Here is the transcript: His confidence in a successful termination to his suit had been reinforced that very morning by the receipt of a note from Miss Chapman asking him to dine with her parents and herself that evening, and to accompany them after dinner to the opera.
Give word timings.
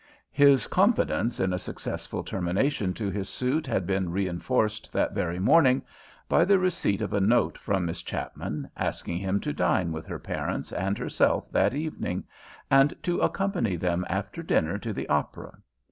His 0.31 0.65
confidence 0.65 1.39
in 1.39 1.53
a 1.53 1.59
successful 1.59 2.23
termination 2.23 2.91
to 2.95 3.11
his 3.11 3.29
suit 3.29 3.67
had 3.67 3.85
been 3.85 4.11
reinforced 4.11 4.91
that 4.93 5.13
very 5.13 5.37
morning 5.37 5.83
by 6.27 6.43
the 6.43 6.57
receipt 6.57 7.03
of 7.03 7.13
a 7.13 7.19
note 7.21 7.55
from 7.55 7.85
Miss 7.85 8.01
Chapman 8.01 8.67
asking 8.75 9.17
him 9.17 9.39
to 9.41 9.53
dine 9.53 9.91
with 9.91 10.07
her 10.07 10.17
parents 10.17 10.71
and 10.73 10.97
herself 10.97 11.51
that 11.51 11.75
evening, 11.75 12.23
and 12.71 12.95
to 13.03 13.19
accompany 13.21 13.75
them 13.75 14.03
after 14.09 14.41
dinner 14.41 14.79
to 14.79 14.91
the 14.91 15.07
opera. 15.07 15.59